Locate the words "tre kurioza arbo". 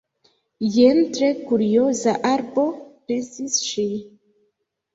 1.17-2.65